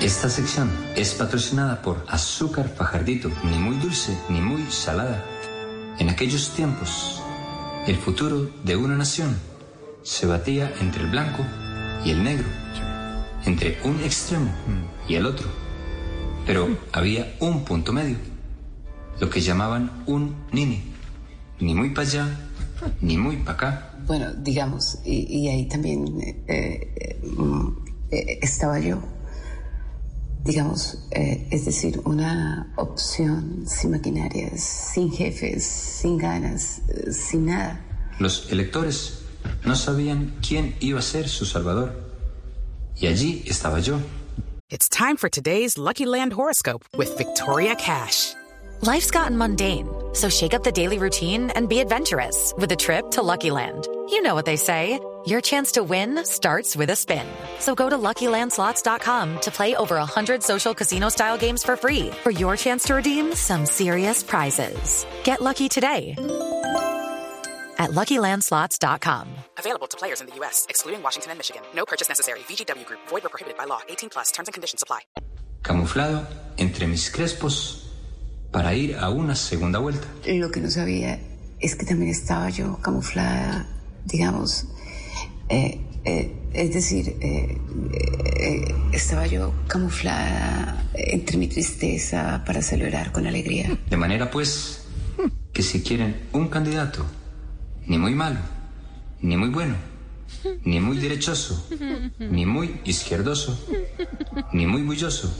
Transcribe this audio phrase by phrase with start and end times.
[0.00, 5.22] Esta sección es patrocinada por Azúcar Fajardito, ni muy dulce ni muy salada.
[5.98, 7.22] En aquellos tiempos,
[7.86, 9.36] el futuro de una nación
[10.02, 11.44] se batía entre el blanco
[12.02, 12.46] y el negro,
[13.44, 14.50] entre un extremo
[15.06, 15.46] y el otro.
[16.46, 18.16] Pero había un punto medio,
[19.20, 20.82] lo que llamaban un nini,
[21.60, 22.40] ni muy para allá,
[23.02, 23.94] ni muy para acá.
[24.06, 26.06] Bueno, digamos, y, ahí también
[26.48, 27.20] eh,
[28.10, 28.98] eh, estaba yo,
[30.44, 37.80] digamos, eh, es decir, una opción sin maquinarias, sin jefes, sin ganas, sin nada.
[38.18, 39.20] Los electores
[39.64, 41.92] no sabían quién iba a ser su salvador.
[42.96, 43.98] Y allí estaba yo.
[44.70, 48.34] It's time for today's Lucky Land horoscope with Victoria Cash.
[48.82, 53.10] Life's gotten mundane, so shake up the daily routine and be adventurous with a trip
[53.10, 53.88] to Lucky Land.
[54.10, 54.98] You know what they say.
[55.24, 57.26] Your chance to win starts with a spin.
[57.58, 62.56] So go to LuckyLandSlots.com to play over 100 social casino-style games for free for your
[62.56, 65.06] chance to redeem some serious prizes.
[65.24, 66.14] Get lucky today
[67.78, 69.28] at LuckyLandSlots.com.
[69.58, 71.62] Available to players in the U.S., excluding Washington and Michigan.
[71.74, 72.40] No purchase necessary.
[72.48, 73.00] VGW Group.
[73.08, 73.80] Void where prohibited by law.
[73.88, 74.32] 18 plus.
[74.32, 75.00] Terms and conditions apply.
[75.62, 77.86] Camuflado entre mis crespos
[78.50, 80.08] para ir a una segunda vuelta.
[80.26, 81.20] Lo que no sabía
[81.60, 83.66] es que también estaba yo camuflada,
[84.04, 84.66] digamos,
[85.48, 87.58] eh, eh, es decir, eh,
[88.92, 93.78] estaba yo camuflada entre mi tristeza para celebrar con alegría.
[93.88, 94.86] De manera pues
[95.52, 97.04] que si quieren un candidato
[97.86, 98.38] ni muy malo,
[99.20, 99.76] ni muy bueno,
[100.64, 101.68] ni muy derechoso,
[102.18, 103.58] ni muy izquierdoso,
[104.52, 105.32] ni muy bulloso,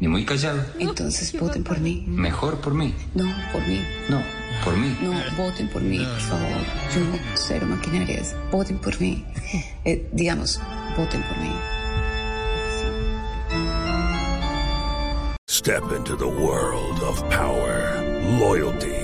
[0.00, 0.64] ni muy callado.
[0.78, 2.04] Entonces voten por mí.
[2.06, 2.94] Mejor por mí.
[3.14, 3.80] No, por mí.
[4.08, 4.22] No,
[4.64, 4.96] por mí.
[5.00, 6.48] No, voten por mí, por favor.
[6.94, 7.00] Yo
[7.34, 8.34] cero maquinarias.
[8.50, 9.24] Voten por mí.
[9.86, 10.60] Eh, digamos,
[10.96, 11.52] voten por mí.
[15.46, 18.00] Step into the world of power,
[18.40, 19.03] loyalty,